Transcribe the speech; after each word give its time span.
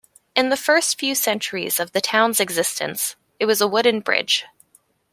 In 0.35 0.49
the 0.49 0.57
first 0.57 0.99
few 0.99 1.13
centuries 1.13 1.79
of 1.79 1.91
the 1.91 2.01
town's 2.01 2.39
existence, 2.39 3.15
it 3.39 3.45
was 3.45 3.61
a 3.61 3.67
wooden 3.67 3.99
bridge. 3.99 4.45